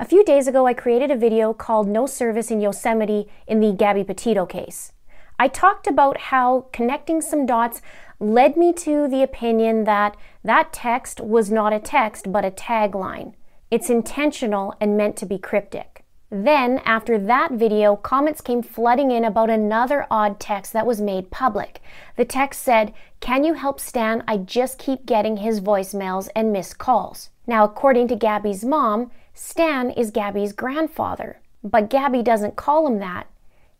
[0.00, 3.74] A few days ago, I created a video called No Service in Yosemite in the
[3.74, 4.92] Gabby Petito case.
[5.38, 7.82] I talked about how connecting some dots
[8.18, 13.34] led me to the opinion that that text was not a text but a tagline.
[13.70, 15.99] It's intentional and meant to be cryptic.
[16.30, 21.32] Then, after that video, comments came flooding in about another odd text that was made
[21.32, 21.82] public.
[22.16, 24.22] The text said, Can you help Stan?
[24.28, 27.30] I just keep getting his voicemails and missed calls.
[27.48, 33.26] Now, according to Gabby's mom, Stan is Gabby's grandfather, but Gabby doesn't call him that.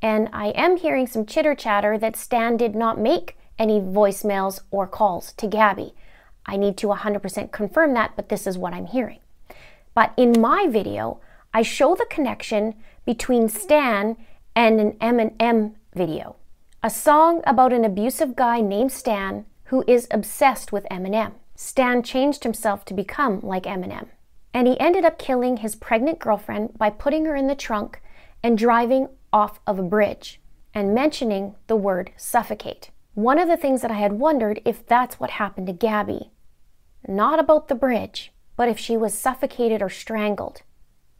[0.00, 4.88] And I am hearing some chitter chatter that Stan did not make any voicemails or
[4.88, 5.94] calls to Gabby.
[6.44, 9.20] I need to 100% confirm that, but this is what I'm hearing.
[9.94, 11.20] But in my video,
[11.54, 12.74] I show the connection
[13.04, 14.16] between Stan
[14.56, 16.36] and an Eminem video,
[16.82, 21.32] a song about an abusive guy named Stan who is obsessed with Eminem.
[21.54, 24.08] Stan changed himself to become like Eminem
[24.54, 28.02] and he ended up killing his pregnant girlfriend by putting her in the trunk
[28.42, 30.40] and driving off of a bridge
[30.74, 32.90] and mentioning the word suffocate.
[33.14, 36.30] One of the things that I had wondered if that's what happened to Gabby.
[37.06, 40.62] Not about the bridge, but if she was suffocated or strangled.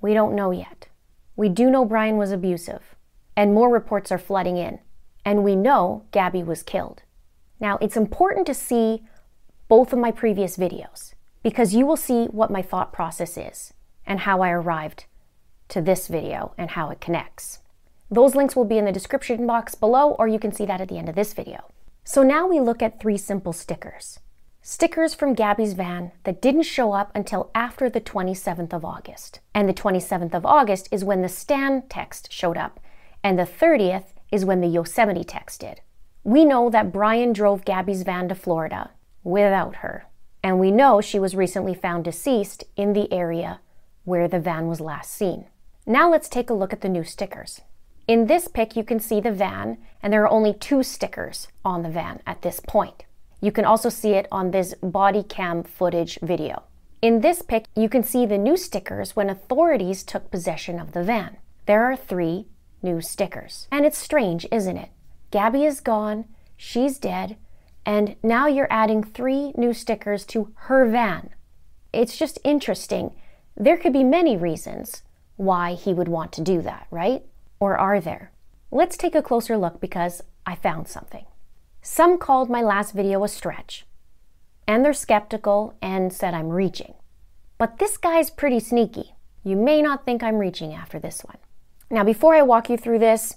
[0.00, 0.88] We don't know yet.
[1.36, 2.96] We do know Brian was abusive,
[3.36, 4.80] and more reports are flooding in.
[5.24, 7.02] And we know Gabby was killed.
[7.60, 9.02] Now, it's important to see
[9.68, 13.72] both of my previous videos because you will see what my thought process is
[14.06, 15.04] and how I arrived
[15.68, 17.58] to this video and how it connects.
[18.10, 20.88] Those links will be in the description box below, or you can see that at
[20.88, 21.70] the end of this video.
[22.02, 24.18] So now we look at three simple stickers.
[24.62, 29.40] Stickers from Gabby's van that didn't show up until after the 27th of August.
[29.54, 32.78] And the 27th of August is when the Stan text showed up,
[33.24, 35.80] and the 30th is when the Yosemite text did.
[36.24, 38.90] We know that Brian drove Gabby's van to Florida
[39.24, 40.06] without her
[40.42, 43.60] and we know she was recently found deceased in the area
[44.04, 45.46] where the van was last seen.
[45.86, 47.60] Now let's take a look at the new stickers.
[48.08, 51.82] In this pic, you can see the van, and there are only two stickers on
[51.82, 53.04] the van at this point.
[53.40, 56.64] You can also see it on this body cam footage video.
[57.00, 61.02] In this pic, you can see the new stickers when authorities took possession of the
[61.02, 61.38] van.
[61.66, 62.46] There are three
[62.82, 63.66] new stickers.
[63.70, 64.90] And it's strange, isn't it?
[65.30, 67.36] Gabby is gone, she's dead,
[67.86, 71.30] and now you're adding three new stickers to her van.
[71.92, 73.14] It's just interesting.
[73.56, 75.02] There could be many reasons
[75.36, 77.24] why he would want to do that, right?
[77.58, 78.32] Or are there?
[78.70, 81.24] Let's take a closer look because I found something.
[81.82, 83.86] Some called my last video a stretch,
[84.66, 86.94] and they're skeptical and said I'm reaching.
[87.56, 89.14] But this guy's pretty sneaky.
[89.44, 91.38] You may not think I'm reaching after this one.
[91.90, 93.36] Now, before I walk you through this,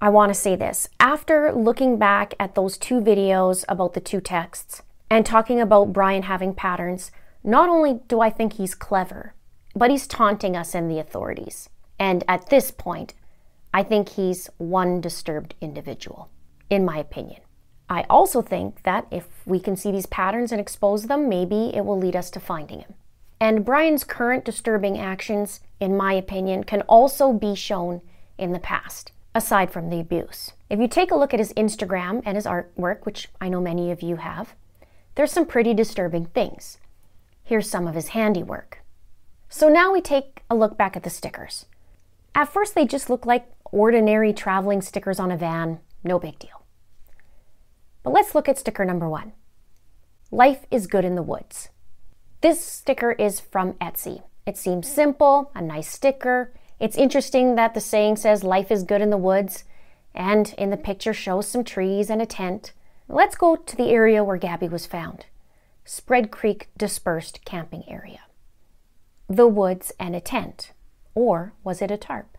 [0.00, 0.88] I want to say this.
[0.98, 6.22] After looking back at those two videos about the two texts and talking about Brian
[6.24, 7.10] having patterns,
[7.44, 9.34] not only do I think he's clever,
[9.74, 11.68] but he's taunting us and the authorities.
[11.98, 13.14] And at this point,
[13.74, 16.30] I think he's one disturbed individual,
[16.72, 17.42] in my opinion.
[17.90, 21.84] I also think that if we can see these patterns and expose them, maybe it
[21.84, 22.94] will lead us to finding him.
[23.38, 28.00] And Brian's current disturbing actions, in my opinion, can also be shown
[28.38, 30.52] in the past aside from the abuse.
[30.70, 33.90] If you take a look at his Instagram and his artwork, which I know many
[33.90, 34.54] of you have,
[35.14, 36.78] there's some pretty disturbing things.
[37.44, 38.78] Here's some of his handiwork.
[39.50, 41.66] So now we take a look back at the stickers.
[42.34, 46.61] At first, they just look like ordinary traveling stickers on a van, no big deal.
[48.02, 49.32] But let's look at sticker number one
[50.30, 51.68] Life is good in the woods.
[52.40, 54.22] This sticker is from Etsy.
[54.46, 56.52] It seems simple, a nice sticker,
[56.82, 59.62] it's interesting that the saying says life is good in the woods,
[60.16, 62.72] and in the picture shows some trees and a tent.
[63.08, 65.26] Let's go to the area where Gabby was found
[65.84, 68.22] Spread Creek Dispersed Camping Area.
[69.28, 70.72] The woods and a tent.
[71.14, 72.36] Or was it a tarp?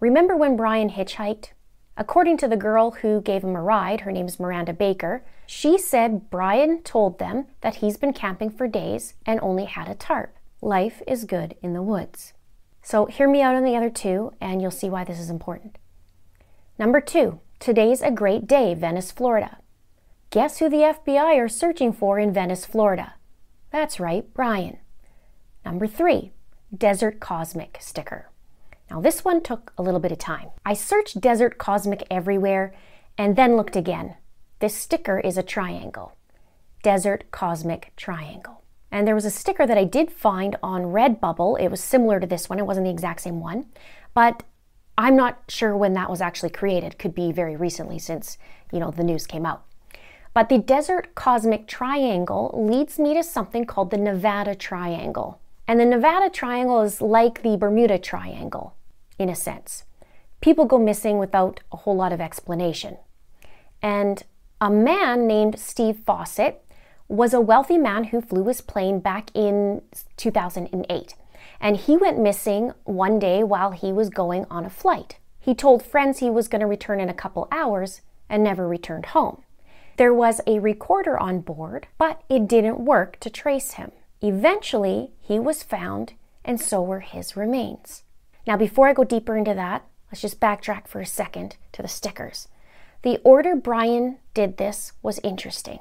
[0.00, 1.48] Remember when Brian hitchhiked?
[1.96, 6.30] According to the girl who gave him a ride, her name's Miranda Baker, she said
[6.30, 10.34] Brian told them that he's been camping for days and only had a tarp.
[10.62, 12.32] Life is good in the woods.
[12.82, 15.76] So hear me out on the other two, and you'll see why this is important.
[16.78, 19.58] Number two, today's a great day, Venice, Florida.
[20.30, 23.14] Guess who the FBI are searching for in Venice, Florida?
[23.70, 24.78] That's right, Brian.
[25.64, 26.32] Number three,
[26.76, 28.31] Desert Cosmic sticker.
[28.92, 30.50] Now, this one took a little bit of time.
[30.66, 32.74] I searched Desert Cosmic everywhere
[33.16, 34.16] and then looked again.
[34.58, 36.14] This sticker is a triangle.
[36.82, 38.62] Desert Cosmic Triangle.
[38.90, 41.58] And there was a sticker that I did find on Redbubble.
[41.58, 43.64] It was similar to this one, it wasn't the exact same one,
[44.12, 44.42] but
[44.98, 46.98] I'm not sure when that was actually created.
[46.98, 48.36] Could be very recently since,
[48.74, 49.64] you know, the news came out.
[50.34, 55.40] But the Desert Cosmic Triangle leads me to something called the Nevada Triangle.
[55.66, 58.74] And the Nevada Triangle is like the Bermuda Triangle,
[59.22, 59.84] in a sense.
[60.40, 62.98] People go missing without a whole lot of explanation.
[63.80, 64.22] And
[64.60, 66.64] a man named Steve Fossett
[67.08, 69.82] was a wealthy man who flew his plane back in
[70.16, 71.14] 2008.
[71.60, 75.18] And he went missing one day while he was going on a flight.
[75.38, 79.06] He told friends he was going to return in a couple hours and never returned
[79.06, 79.42] home.
[79.96, 83.92] There was a recorder on board, but it didn't work to trace him.
[84.22, 86.14] Eventually, he was found,
[86.44, 88.04] and so were his remains.
[88.46, 91.88] Now, before I go deeper into that, let's just backtrack for a second to the
[91.88, 92.48] stickers.
[93.02, 95.80] The order Brian did this was interesting.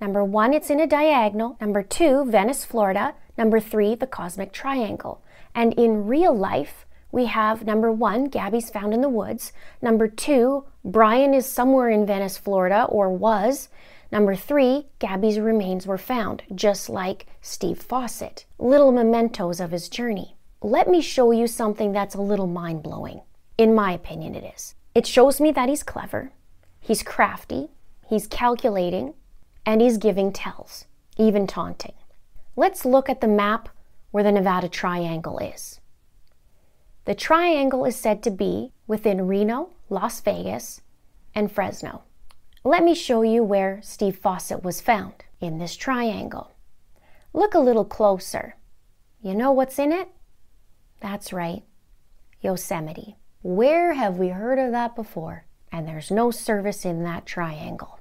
[0.00, 1.56] Number one, it's in a diagonal.
[1.60, 3.14] Number two, Venice, Florida.
[3.38, 5.22] Number three, the cosmic triangle.
[5.54, 9.52] And in real life, we have number one, Gabby's found in the woods.
[9.80, 13.68] Number two, Brian is somewhere in Venice, Florida, or was.
[14.10, 18.46] Number three, Gabby's remains were found, just like Steve Fossett.
[18.58, 20.36] Little mementos of his journey.
[20.64, 23.20] Let me show you something that's a little mind blowing.
[23.58, 24.74] In my opinion, it is.
[24.94, 26.32] It shows me that he's clever,
[26.80, 27.68] he's crafty,
[28.08, 29.12] he's calculating,
[29.66, 30.86] and he's giving tells,
[31.18, 31.92] even taunting.
[32.56, 33.68] Let's look at the map
[34.10, 35.80] where the Nevada Triangle is.
[37.04, 40.80] The triangle is said to be within Reno, Las Vegas,
[41.34, 42.04] and Fresno.
[42.64, 45.12] Let me show you where Steve Fossett was found
[45.42, 46.52] in this triangle.
[47.34, 48.56] Look a little closer.
[49.20, 50.08] You know what's in it?
[51.00, 51.62] That's right,
[52.40, 53.16] Yosemite.
[53.42, 55.44] Where have we heard of that before?
[55.70, 58.00] And there's no service in that triangle.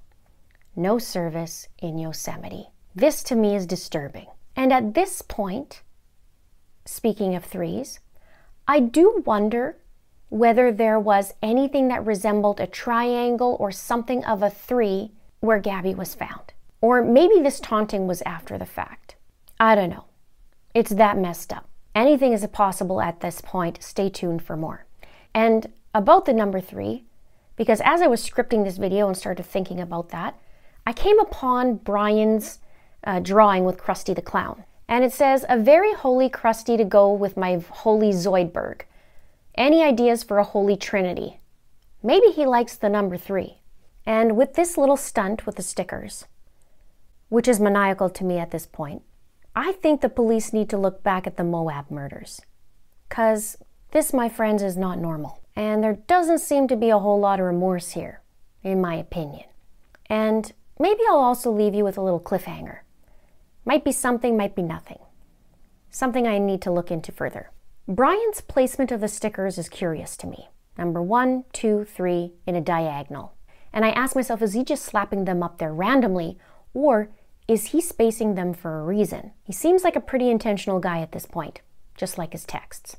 [0.76, 2.70] No service in Yosemite.
[2.96, 4.28] This to me is disturbing.
[4.56, 5.82] And at this point,
[6.86, 8.00] speaking of threes,
[8.68, 9.78] I do wonder
[10.30, 15.12] whether there was anything that resembled a triangle or something of a three
[15.42, 16.54] where Gabby was found.
[16.82, 19.16] Or maybe this taunting was after the fact.
[19.60, 20.06] I don't know.
[20.74, 21.70] It's that messed up.
[21.96, 23.82] Anything is possible at this point.
[23.82, 24.86] Stay tuned for more.
[25.34, 27.04] And about the number three,
[27.56, 30.40] because as I was scripting this video and started thinking about that,
[30.86, 32.60] I came upon Brian's
[33.04, 34.64] uh, drawing with Krusty the Clown.
[34.88, 38.82] And it says, A very holy Krusty to go with my holy Zoidberg.
[39.56, 41.40] Any ideas for a holy trinity?
[42.02, 43.60] Maybe he likes the number three.
[44.06, 46.26] And with this little stunt with the stickers,
[47.30, 49.04] which is maniacal to me at this point,
[49.56, 52.42] I think the police need to look back at the Moab murders.
[53.08, 53.58] Because
[53.92, 55.42] this, my friends, is not normal.
[55.56, 58.22] And there doesn't seem to be a whole lot of remorse here,
[58.64, 59.46] in my opinion.
[60.10, 62.80] And maybe I'll also leave you with a little cliffhanger.
[63.66, 65.00] Might be something, might be nothing.
[65.92, 67.52] Something I need to look into further.
[67.88, 70.50] Brian's placement of the stickers is curious to me.
[70.78, 73.36] Number one, two, three in a diagonal.
[73.72, 76.38] And I ask myself, is he just slapping them up there randomly,
[76.74, 77.10] or
[77.48, 79.32] is he spacing them for a reason?
[79.44, 81.62] He seems like a pretty intentional guy at this point,
[81.96, 82.98] just like his texts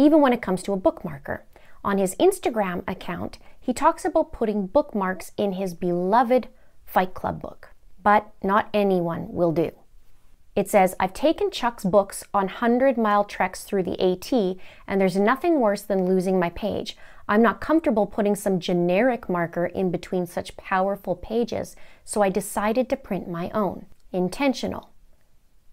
[0.00, 1.40] even when it comes to a bookmarker.
[1.84, 6.48] On his Instagram account, he talks about putting bookmarks in his beloved
[6.86, 7.68] Fight Club book,
[8.02, 9.72] but not anyone will do.
[10.60, 14.30] It says, I've taken Chuck's books on 100 mile treks through the AT,
[14.86, 16.98] and there's nothing worse than losing my page.
[17.26, 22.90] I'm not comfortable putting some generic marker in between such powerful pages, so I decided
[22.90, 23.86] to print my own.
[24.12, 24.90] Intentional.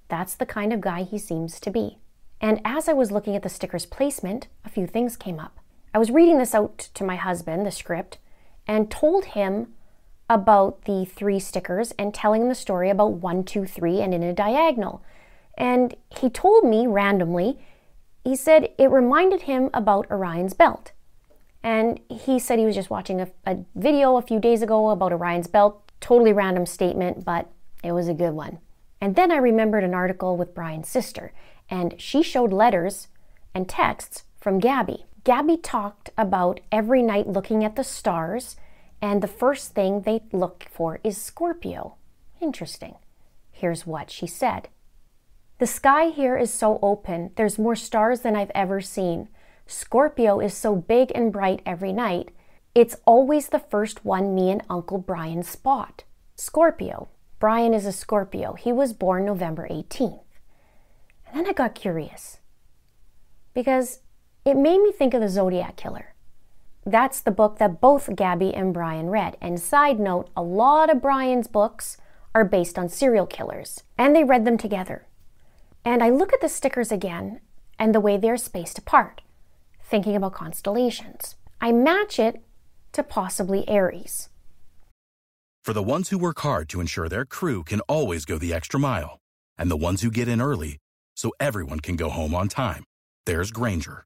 [0.07, 1.97] That's the kind of guy he seems to be.
[2.39, 5.59] And as I was looking at the sticker's placement, a few things came up.
[5.93, 8.19] I was reading this out to my husband, the script,
[8.65, 9.73] and told him
[10.29, 14.33] about the three stickers and telling the story about one, two, three, and in a
[14.33, 15.01] diagonal.
[15.57, 17.59] And he told me randomly,
[18.23, 20.91] he said it reminded him about Orion's belt.
[21.63, 25.11] And he said he was just watching a, a video a few days ago about
[25.11, 25.81] Orion's belt.
[25.99, 27.49] Totally random statement, but
[27.83, 28.59] it was a good one.
[29.01, 31.33] And then I remembered an article with Brian's sister,
[31.69, 33.07] and she showed letters
[33.53, 35.05] and texts from Gabby.
[35.23, 38.55] Gabby talked about every night looking at the stars,
[39.01, 41.95] and the first thing they look for is Scorpio.
[42.41, 42.95] Interesting.
[43.51, 44.69] Here's what she said
[45.59, 49.29] The sky here is so open, there's more stars than I've ever seen.
[49.65, 52.29] Scorpio is so big and bright every night,
[52.73, 56.03] it's always the first one me and Uncle Brian spot.
[56.35, 57.09] Scorpio.
[57.39, 58.53] Brian is a Scorpio.
[58.53, 60.21] He was born November 18th.
[61.25, 62.39] And then I got curious
[63.53, 63.99] because
[64.45, 66.13] it made me think of the Zodiac Killer.
[66.87, 69.35] That's the book that both Gabby and Brian read.
[69.41, 71.97] And side note, a lot of Brian's books
[72.33, 75.05] are based on serial killers, and they read them together.
[75.83, 77.41] And I look at the stickers again
[77.77, 79.21] and the way they're spaced apart,
[79.83, 81.35] thinking about constellations.
[81.59, 82.41] I match it
[82.93, 84.29] to possibly Aries.
[85.65, 88.79] For the ones who work hard to ensure their crew can always go the extra
[88.79, 89.19] mile,
[89.57, 90.77] and the ones who get in early
[91.17, 92.85] so everyone can go home on time.
[93.25, 94.05] There's Grainger,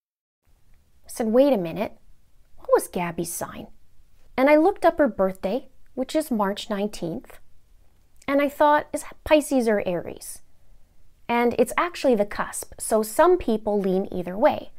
[1.11, 1.97] said, wait a minute,
[2.57, 3.67] what was Gabby's sign?
[4.37, 7.31] And I looked up her birthday, which is March 19th,
[8.27, 10.41] and I thought, is Pisces or Aries?
[11.27, 14.71] And it's actually the cusp, so some people lean either way.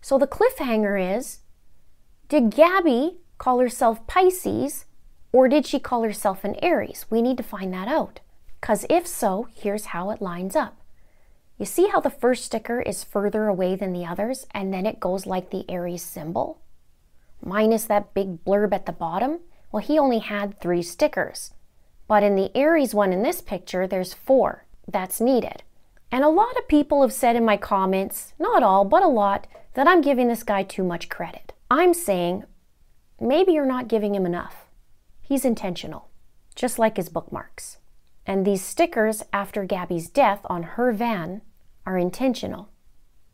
[0.00, 1.40] So the cliffhanger is
[2.28, 4.84] did Gabby call herself Pisces
[5.32, 7.06] or did she call herself an Aries?
[7.10, 8.20] We need to find that out.
[8.60, 10.77] Because if so, here's how it lines up.
[11.58, 15.00] You see how the first sticker is further away than the others and then it
[15.00, 16.60] goes like the Aries symbol?
[17.44, 19.40] Minus that big blurb at the bottom?
[19.72, 21.52] Well, he only had three stickers.
[22.06, 24.66] But in the Aries one in this picture, there's four.
[24.86, 25.64] That's needed.
[26.12, 29.48] And a lot of people have said in my comments, not all, but a lot,
[29.74, 31.52] that I'm giving this guy too much credit.
[31.70, 32.44] I'm saying
[33.20, 34.68] maybe you're not giving him enough.
[35.20, 36.08] He's intentional,
[36.54, 37.78] just like his bookmarks.
[38.24, 41.42] And these stickers after Gabby's death on her van
[41.88, 42.68] are intentional,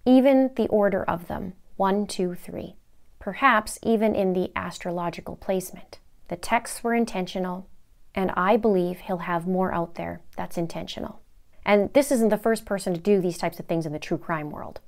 [0.07, 2.77] even the order of them one, two, three,
[3.19, 5.99] perhaps even in the astrological placement.
[6.29, 7.69] The texts were intentional,
[8.15, 11.21] and I believe he'll have more out there that's intentional.
[11.67, 14.19] And this isn't the first person to do these types of things in the true
[14.19, 14.79] crime world.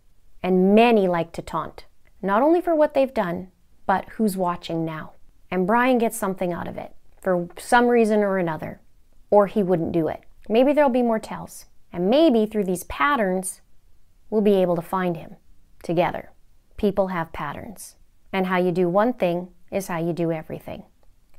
[0.45, 1.87] And many like to taunt,
[2.23, 3.49] not only for what they've done,
[3.85, 5.15] but who's watching now.
[5.51, 8.81] And Brian gets something out of it for some reason or another,
[9.29, 10.23] or he wouldn't do it.
[10.49, 11.65] Maybe there'll be more tells.
[11.97, 13.63] And maybe through these patterns,
[14.29, 15.37] we'll be able to find him
[15.83, 16.31] together.
[16.77, 17.97] People have patterns.
[18.35, 20.83] And how you do one thing is how you do everything.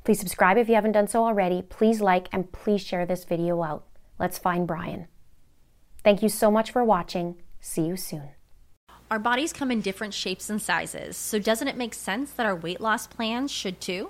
[0.03, 1.61] Please subscribe if you haven't done so already.
[1.61, 3.85] Please like and please share this video out.
[4.17, 5.05] Let's find Brian.
[6.03, 7.35] Thank you so much for watching.
[7.59, 8.29] See you soon.
[9.11, 12.55] Our bodies come in different shapes and sizes, so doesn't it make sense that our
[12.55, 14.09] weight loss plans should too?